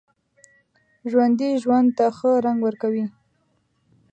[1.11, 3.05] ژوندي ژوند ته ښه رنګ ورکوي